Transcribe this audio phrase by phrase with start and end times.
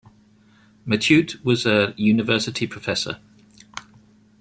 [0.83, 3.19] Matute was a university professor.